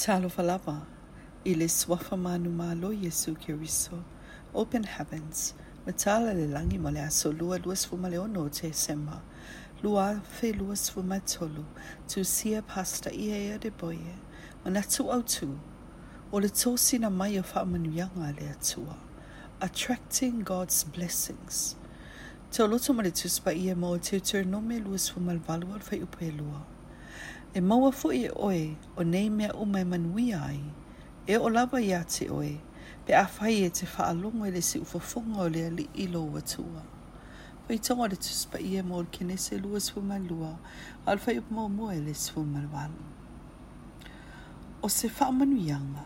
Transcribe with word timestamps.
Talofalava, 0.00 0.80
lava, 1.46 2.16
manu 2.16 2.48
malo 2.48 2.90
Yesu 2.90 3.34
Kiriso, 3.36 4.02
open 4.54 4.82
heavens, 4.84 5.52
metala 5.86 6.32
lelangi 6.32 6.52
langi 6.52 6.80
male 6.80 7.00
aso 7.00 7.30
lua 7.38 7.58
luas 7.58 7.84
fumale 7.86 8.16
te 8.50 8.70
Semba, 8.72 9.20
lua 9.82 10.18
fe 10.24 10.52
luas 10.54 10.88
fumatolu, 10.90 11.66
tu 12.08 12.24
sia 12.24 12.62
pasta 12.62 13.12
ia 13.12 13.58
de 13.58 13.70
boye, 13.70 14.16
manatu 14.64 15.10
au 15.12 15.20
tu, 15.22 15.60
o 16.32 16.38
le 16.38 16.48
tosi 16.48 16.98
na 16.98 17.10
mai 17.10 17.36
o 17.38 17.42
yanga 17.42 18.32
le 18.40 18.46
atua, 18.48 18.96
attracting 19.60 20.40
God's 20.42 20.82
blessings. 20.84 21.76
Te 22.50 22.62
oloto 22.62 22.94
male 22.96 23.10
tuspa 23.10 23.54
ia 23.54 23.74
mo 23.76 23.98
te 23.98 24.16
utere 24.18 24.46
nome 24.46 24.78
luas 24.80 25.10
fumalvalu 25.10 25.66
fe 25.82 25.90
fai 25.90 26.00
upelua. 26.02 26.64
e 27.54 27.60
maua 27.60 27.90
fo 27.92 28.12
e 28.14 28.28
oe 28.36 28.76
o 28.96 29.02
nei 29.04 29.30
mea 29.30 29.52
o 29.54 29.64
manui 29.64 30.32
ai. 30.34 30.60
E 31.26 31.36
o 31.36 31.48
lava 31.48 31.80
ia 31.80 32.02
te 32.04 32.28
oe, 32.30 32.60
pe 33.06 33.14
a 33.14 33.26
fai 33.26 33.64
e 33.64 33.70
te 33.70 33.86
wha 33.86 34.08
alongo 34.10 34.46
e 34.46 34.50
le 34.50 34.60
si 34.62 34.78
ufa 34.78 34.98
fonga 34.98 35.42
o 35.46 35.48
lea 35.48 35.70
li 35.70 35.88
ilo 35.94 36.22
wa 36.32 36.40
tua. 36.40 36.82
Pai 37.68 37.78
tonga 37.78 38.08
le 38.10 38.16
tuspa 38.16 38.58
i 38.58 38.76
e 38.78 38.82
mor 38.82 39.06
kene 39.14 39.36
se 39.38 39.58
lua 39.58 39.78
sfu 39.80 40.00
lua, 40.28 40.58
al 41.06 41.18
fai 41.18 41.38
upa 41.38 41.52
e 41.52 41.54
mau 41.54 41.68
mua 41.68 41.94
e 41.94 42.00
le 42.00 42.14
sfu 42.14 42.40
mai 42.42 42.66
O 44.82 44.88
se 44.88 45.08
wha 45.20 45.30
manui 45.30 45.70
anga, 45.70 46.04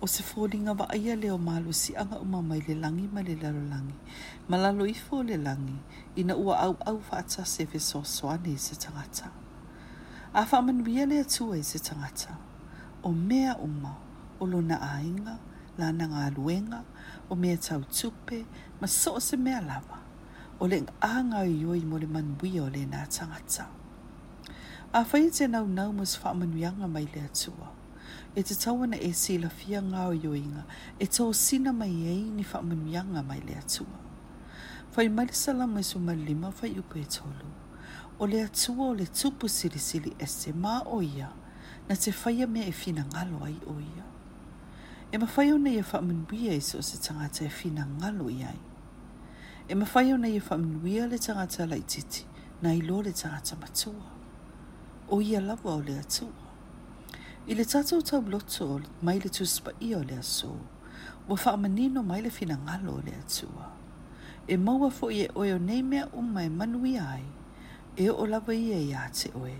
o 0.00 0.06
se 0.06 0.22
fōringa 0.22 0.76
wa 0.78 0.86
aia 0.92 1.16
leo 1.16 1.38
malu 1.38 1.72
si 1.72 1.96
anga 1.96 2.20
uma 2.20 2.42
mai 2.42 2.60
le 2.60 2.74
langi 2.74 3.08
ma 3.10 3.22
le 3.22 3.34
larolangi, 3.34 3.96
ma 4.46 4.56
lalo 4.58 4.84
i 4.84 4.92
fō 4.94 5.24
le 5.26 5.36
langi, 5.36 5.80
ina 6.16 6.34
ua 6.36 6.56
au 6.66 6.76
au 6.86 7.00
wha 7.10 7.18
atase 7.18 7.66
fe 7.66 7.78
so 7.80 8.02
soane 8.04 8.56
se 8.58 8.76
tangataa 8.76 9.43
a 10.34 10.44
whamanuia 10.44 11.06
le 11.06 11.20
atua 11.22 11.54
i 11.58 11.62
se 11.62 11.78
tangata. 11.78 12.36
O 13.04 13.12
mea 13.12 13.54
uma, 13.58 13.96
o 14.40 14.46
luna 14.46 14.78
ainga, 14.82 15.38
la 15.78 15.92
ngā 15.92 16.24
luenga, 16.34 16.80
o 17.30 17.36
mea 17.36 17.56
tau 17.56 17.84
tupe, 17.84 18.44
ma 18.80 18.86
so 18.88 19.18
se 19.20 19.36
mea 19.36 19.60
lava. 19.62 20.00
O 20.58 20.66
le 20.66 20.80
ngā 20.88 21.12
ngā 21.30 21.44
ioi 21.60 21.84
mo 21.86 21.98
le 22.02 22.06
manuia 22.10 22.64
o 22.64 22.66
le 22.68 22.82
nā 22.86 23.04
tangata. 23.06 23.68
A 24.92 25.04
whai 25.04 25.30
te 25.30 25.46
nau 25.46 25.68
nau 25.70 25.92
mus 25.92 26.18
whamanuianga 26.22 26.88
mai 26.90 27.06
le 27.14 27.22
atua. 27.30 27.70
E 28.34 28.42
te 28.42 28.54
tauana 28.58 28.96
e 28.98 29.12
se 29.14 29.38
la 29.38 29.48
fia 29.48 29.82
ngā 29.86 30.08
ioinga, 30.18 30.66
e 30.98 31.06
tō 31.06 31.30
sina 31.32 31.72
mai 31.72 31.92
e 31.92 32.18
ni 32.30 32.42
whamanuianga 32.42 33.22
mai 33.22 33.38
le 33.46 33.54
atua. 33.62 34.00
Whai 34.96 35.06
marisala 35.08 35.66
mai 35.70 35.82
su 35.84 35.98
malima 36.00 36.50
whai 36.58 36.74
upe 36.82 36.98
e 37.06 37.10
tolu. 37.20 37.58
o 38.18 38.26
le 38.26 38.40
atua 38.42 38.88
o 38.88 38.94
le 38.94 39.06
tupu 39.06 39.48
silisili 39.48 40.16
ese 40.18 40.52
ma 40.52 40.80
o 40.86 41.02
ia 41.02 41.28
na 41.88 41.96
te 41.96 42.12
whaia 42.24 42.46
mea 42.46 42.66
e 42.68 42.72
finangalo 42.72 43.44
ai 43.44 43.58
o 43.66 43.80
ia. 43.80 44.04
E 45.12 45.18
mawhai 45.18 45.52
o 45.52 45.58
nei 45.58 45.78
e 45.78 45.82
whamanuia 45.92 46.52
e 46.54 46.60
so 46.60 46.80
se 46.82 46.98
tangata 46.98 47.44
e 47.44 47.48
finangalo 47.48 48.26
i 48.30 48.42
ai. 48.44 48.58
E 49.68 49.74
mawhai 49.74 50.12
o 50.12 50.16
nei 50.16 50.36
e 50.36 50.40
whamanuia 50.42 51.06
le 51.06 51.18
tangata 51.18 51.66
lai 51.66 51.82
titi 51.82 52.24
na 52.62 52.72
i 52.72 52.80
lo 52.82 53.02
le 53.02 53.12
tangata 53.12 53.56
matua. 53.56 54.04
O 55.10 55.20
ia 55.22 55.40
lawa 55.40 55.74
o 55.74 55.80
le 55.80 55.98
atua. 55.98 56.42
I 57.46 57.54
le 57.54 57.64
tatou 57.64 58.02
tau 58.02 58.20
bloto 58.22 58.80
mai 59.02 59.18
le 59.20 59.28
tuspa 59.30 59.70
i 59.80 59.92
o 59.94 60.00
le 60.02 60.16
aso, 60.18 60.56
wa 61.28 61.36
whamanino 61.36 62.02
mai 62.02 62.22
le 62.22 62.30
finangalo 62.30 62.94
o 62.96 63.00
le 63.04 63.12
atua. 63.14 63.70
E 64.46 64.56
maua 64.56 64.90
fo 64.90 65.10
i 65.10 65.22
e 65.28 65.30
oio 65.34 65.58
nei 65.58 65.82
mea 65.82 66.08
umma 66.12 66.42
e 66.42 66.48
manuia 66.48 67.08
ai. 67.10 67.24
e 67.96 68.08
o 68.10 68.26
vai 68.26 68.56
e 68.58 68.90
ia 68.90 69.08
te 69.12 69.30
oe, 69.38 69.54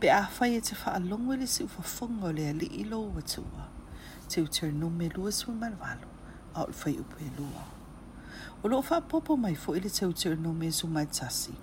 pe 0.00 0.10
a 0.10 0.26
whai 0.38 0.56
e 0.56 0.60
te 0.60 0.74
whaalongo 0.74 1.34
le 1.38 1.46
si 1.46 1.62
ufafonga 1.62 2.22
fungo 2.22 2.32
le 2.32 2.48
ali 2.48 2.66
i 2.80 2.84
lo 2.84 2.98
wa 2.98 3.20
tua, 3.22 3.68
te 4.28 4.42
ter 4.48 4.72
no 4.72 4.88
me 4.90 5.08
lua 5.08 5.30
sui 5.30 5.54
marwalo, 5.54 6.08
a 6.52 6.62
o 6.62 6.66
whai 6.66 6.96
upu 6.98 7.16
e 7.22 7.30
lua. 7.38 7.62
O 8.64 8.82
fa 8.82 9.00
popo 9.00 9.36
mai 9.36 9.54
fo 9.54 9.74
ele 9.76 9.88
te 9.88 10.12
ter 10.14 10.36
no 10.36 10.52
me 10.52 10.72
su 10.72 10.88
mai 10.88 11.06
tasi, 11.06 11.54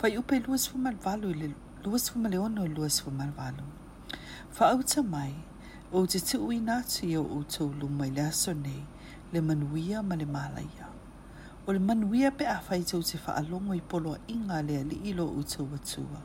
whai 0.00 0.16
upu 0.16 0.34
e 0.34 0.40
lua 0.40 0.56
su 0.56 0.78
marwalo 0.78 1.28
i 1.28 1.34
le 1.34 1.54
lua 1.84 1.98
sui 1.98 2.22
maleono 2.22 2.64
i 2.64 2.66
e 2.66 2.68
lua 2.74 2.88
Fa 2.88 3.10
marwalo. 3.10 3.64
Whaauta 4.56 5.02
mai, 5.02 5.34
o 5.92 6.06
te 6.06 6.20
te 6.20 6.38
ui 6.38 6.58
nātu 6.58 7.04
i 7.04 7.16
o 7.18 7.44
lu 7.78 7.88
mai 7.88 8.10
le 8.10 8.22
aso 8.22 8.54
nei, 8.54 8.86
le 9.30 9.40
manuia 9.42 10.00
ma 10.02 10.16
le 10.16 10.24
malaya. 10.24 10.89
o 11.66 11.72
le 11.72 11.78
manuia 11.78 12.30
pe 12.30 12.44
a 12.48 12.56
fai 12.60 12.80
tau 12.90 13.02
te 13.08 13.18
whaalongo 13.26 13.74
i 13.76 13.80
polo 13.90 14.12
inga 14.34 14.58
lea 14.68 14.80
li 14.90 14.96
ilo 15.10 15.24
u 15.38 15.42
tau 15.52 15.66
atua 15.78 16.20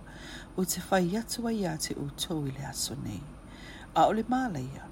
o 0.56 0.62
te 0.72 0.80
fai 0.88 1.08
atua 1.22 1.50
i 1.62 1.66
a 1.68 1.74
te 1.84 1.92
o 2.00 2.06
tau 2.24 2.46
i 2.48 2.52
le 2.56 2.64
aso 2.72 2.94
nei. 3.04 3.20
A 4.00 4.06
o 4.08 4.12
le 4.18 4.24
mālaia, 4.34 4.84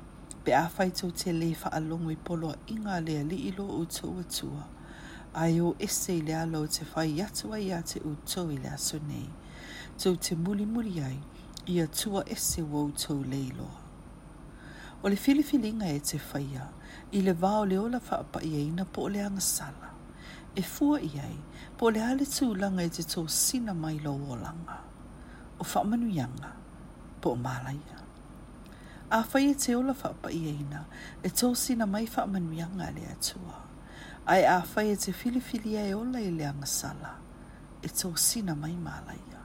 pe 0.43 0.51
a 0.63 0.67
fai 0.75 0.89
tau 0.97 1.09
te 1.19 1.29
le 1.39 1.47
whaalongo 1.61 2.09
i 2.11 2.15
polo 2.27 2.49
inga 2.73 2.95
lea 3.05 3.21
li 3.29 3.37
ilo 3.49 3.65
u 3.79 3.85
tau 3.95 4.11
atua 4.23 4.63
a 5.33 5.43
e 5.57 5.61
o 5.67 5.75
ese 5.85 6.11
i 6.19 6.25
le 6.27 6.33
alo 6.43 6.61
te 6.67 6.83
fai 6.93 7.21
atua 7.27 7.55
i 7.67 7.71
a 7.71 7.79
te 7.89 7.97
o 8.03 8.11
tau 8.31 8.45
i 8.51 8.57
le 8.63 8.69
aso 8.77 8.97
nei. 9.09 9.29
Tau 10.01 10.13
te 10.23 10.35
muli 10.35 10.65
muli 10.73 10.95
ai 11.09 11.19
i 11.73 11.79
a 11.79 11.87
tua 11.87 12.21
ese 12.35 12.61
wo 12.71 12.81
tau 13.01 13.23
leiloa. 13.31 13.77
O 15.03 15.09
le 15.11 15.15
filifilinga 15.25 15.87
e 15.87 15.99
te 16.07 16.17
whaia, 16.27 16.63
i 17.11 17.19
le 17.25 17.31
vāo 17.43 17.63
le 17.69 17.77
ola 17.85 17.99
whaapa 18.07 18.39
i 18.49 18.57
eina 18.61 18.83
po 18.93 18.99
o 19.07 19.09
le 19.13 19.21
angasala 19.29 19.92
e 20.55 20.61
fua 20.61 20.99
i 20.99 21.11
ai, 21.19 21.37
po 21.77 21.89
le 21.89 21.99
hale 21.99 22.25
tū 22.29 22.51
langa 22.57 22.83
i 22.85 22.91
te 22.93 23.03
tō 23.15 23.23
sina 23.37 23.73
mai 23.73 23.97
lo 24.03 24.11
o 24.13 24.35
langa, 24.37 24.75
o 25.59 25.65
whamanu 25.65 26.09
yanga, 26.13 26.51
po 27.21 27.31
o 27.33 27.35
mālaia. 27.41 28.01
A 29.13 29.21
whai 29.31 29.47
e 29.49 29.55
te 29.57 29.75
ola 29.75 29.93
whapa 29.93 30.29
i 30.33 30.41
eina, 30.51 30.83
e, 31.21 31.27
e 31.27 31.31
tō 31.31 31.51
sina 31.57 31.87
mai 31.95 32.05
whamanu 32.15 32.53
yanga 32.59 32.91
le 32.97 33.07
atua, 33.15 33.59
ai 34.25 34.45
a 34.49 34.59
whai 34.73 34.91
e 34.93 34.97
te 35.05 35.11
filifilia 35.13 35.85
e 35.89 35.93
ola 35.95 36.21
i 36.21 36.29
le 36.31 36.45
angasala, 36.45 37.15
e 37.81 37.89
tō 37.89 38.13
sina 38.17 38.53
mai 38.55 38.75
mālaia. 38.77 39.41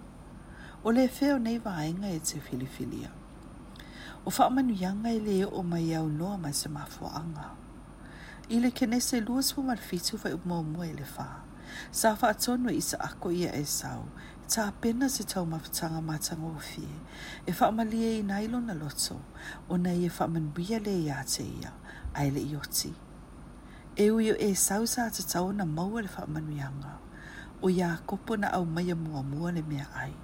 O 0.85 0.93
le 0.95 1.09
feo 1.09 1.39
nei 1.43 1.59
vāenga 1.61 2.13
e 2.15 2.21
te 2.25 2.39
filifilia. 2.45 3.09
O 4.25 4.31
whamanu 4.33 4.77
yanga 4.85 5.11
i 5.15 5.25
le 5.25 5.41
o 5.49 5.63
mai 5.63 5.89
au 5.97 6.07
noa 6.13 6.37
mai 6.45 6.53
se 6.53 6.69
mafuanga 6.69 7.49
i 8.49 8.59
le 8.61 8.71
kenese 8.71 9.21
luas 9.21 9.53
fu 9.53 9.63
marfitu 9.63 10.17
fai 10.19 10.33
u 10.33 10.39
mōmua 10.49 10.87
i 10.89 10.95
le 10.97 11.05
whā. 11.05 11.27
Sa 11.93 12.15
wha 12.17 12.29
atonu 12.33 12.73
i 12.73 12.81
sa 12.81 12.97
ako 13.05 13.31
ia 13.31 13.51
e 13.53 13.65
sau, 13.69 14.07
ta 14.49 14.71
pena 14.81 15.09
se 15.13 15.25
tau 15.29 15.45
mafutanga 15.47 16.01
matanga 16.01 16.49
o 16.49 16.59
fie, 16.69 16.89
e 17.45 17.53
wha 17.53 17.67
amalia 17.69 18.07
e 18.09 18.19
i 18.21 18.23
nailo 18.25 18.61
na 18.61 18.73
loto, 18.73 19.19
o 19.69 19.77
na 19.77 19.93
i 19.93 20.07
e 20.09 20.09
wha 20.09 20.27
manbia 20.33 20.79
le 20.81 20.95
ia 20.97 21.21
te 21.29 21.43
ia, 21.45 21.73
a 22.15 22.25
ele 22.25 22.41
i 22.41 22.57
oti. 22.57 22.95
E 23.97 24.07
uio 24.11 24.35
e 24.41 24.55
sau 24.55 24.87
sa 24.87 25.11
ta 25.13 25.23
tau 25.33 25.53
na 25.53 25.65
maua 25.69 26.01
le 26.07 26.09
wha 26.17 26.25
manuianga, 26.27 26.93
o 27.61 27.69
ia 27.69 27.91
kopo 28.07 28.37
na 28.41 28.49
au 28.57 28.65
maia 28.65 28.97
mua 28.97 29.23
mua 29.23 29.53
le 29.53 29.61
mea 29.63 29.91
ai, 29.93 30.15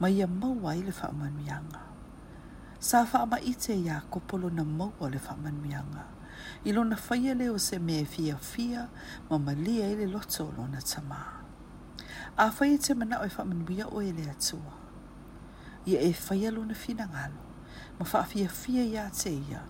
mai 0.00 0.14
ia 0.16 0.26
maua 0.26 0.72
i 0.80 0.80
le 0.82 0.92
wha 0.96 1.12
manuianga. 1.12 1.80
Sa 2.80 3.04
wha 3.04 3.20
ama 3.28 3.38
i 3.44 3.52
te 3.52 3.76
ia 3.76 4.00
kopolo 4.08 4.48
na 4.48 4.64
maua 4.64 5.12
le 5.12 5.20
wha 5.20 5.36
manuianga, 5.44 6.02
o 6.16 6.19
i 6.64 6.72
lona 6.72 6.96
faia 6.96 7.34
leo 7.34 7.58
se 7.58 7.78
me 7.78 8.04
fiafia 8.04 8.88
ma 9.30 9.38
malia 9.38 9.86
i 9.90 9.96
le 9.96 10.06
loto 10.06 10.44
o 10.46 10.52
lona 10.56 10.78
A 12.36 12.46
afaia 12.46 12.78
te 12.78 12.94
manao 12.94 13.22
e 13.24 13.28
faamanuia 13.28 13.86
oe 13.92 14.08
e 14.08 14.12
le 14.12 14.30
atua 14.30 14.72
ia 15.86 16.00
e 16.00 16.12
faia 16.12 16.50
lona 16.50 16.74
ngalo 17.12 17.40
ma 17.98 18.04
fia 18.30 18.82
iā 18.84 19.10
te 19.22 19.30
ia 19.48 19.60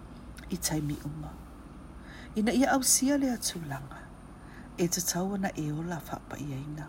i 0.51 0.57
taimi 0.67 0.97
uma 1.05 1.31
ina 2.37 2.53
ia 2.53 2.69
ausia 2.73 3.19
le 3.19 3.29
atulaga 3.35 3.99
e 4.79 4.89
taua 4.89 5.39
na 5.39 5.49
e 5.65 5.73
ola 5.73 5.99
fa 6.01 6.17
pa 6.29 6.37
ia 6.39 6.57
ina. 6.57 6.87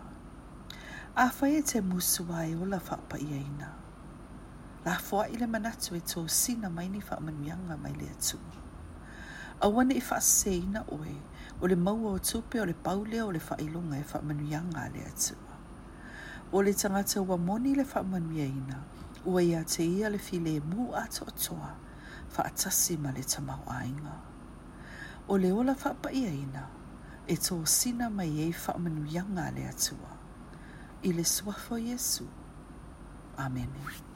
a 1.16 1.26
e 2.46 2.54
ola 2.54 2.80
La 4.84 4.90
lafoaʻi 4.94 5.32
ile 5.36 5.46
manatu 5.46 5.94
e 5.94 6.00
tosina 6.00 6.68
mai 6.70 6.88
ni 6.88 7.00
faamanuiaga 7.00 7.76
mai 7.82 7.92
le 8.00 8.06
atua 8.16 8.50
Awa 9.62 9.84
ne 9.86 9.94
ifa 9.94 10.18
seina 10.20 10.82
oe, 10.90 11.14
o 11.60 11.68
le 11.70 11.76
maua 11.76 12.12
o 12.12 12.18
tupe 12.18 12.58
o 12.60 12.64
le 12.66 12.72
paule 12.74 13.20
o 13.22 13.28
le 13.30 13.38
whailunga 13.38 13.96
e 14.00 14.02
whamanuianga 14.10 14.88
le 14.94 15.02
atua. 15.06 15.54
O 16.52 16.62
le 16.62 16.72
tangata 16.74 17.20
ua 17.22 17.36
moni 17.38 17.74
le 17.76 17.84
whamanuiaina, 17.84 18.78
ua 19.26 19.40
ia 19.42 19.62
te 19.62 19.86
ia 19.86 20.10
le 20.10 20.18
file 20.18 20.58
mu 20.66 20.90
ato 20.96 21.24
atoa, 21.30 21.78
whaatasi 22.34 22.98
ma 22.98 23.12
le 23.14 23.22
tamau 23.22 23.62
ainga. 23.70 24.16
O 25.28 25.36
le 25.38 25.52
ola 25.52 25.76
whapa 25.78 26.10
iaina, 26.10 26.62
e 27.28 27.36
tō 27.38 27.62
sina 27.64 28.10
mai 28.10 28.42
e 28.50 28.50
whamanuianga 28.50 29.46
le 29.54 29.62
atua. 29.70 30.12
I 31.04 31.12
le 31.14 31.22
suafo 31.24 31.78
Jesu. 31.78 32.26
Amen. 33.38 34.10